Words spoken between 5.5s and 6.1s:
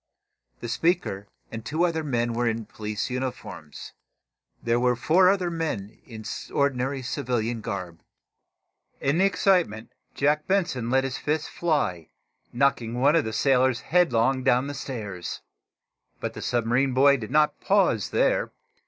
men there were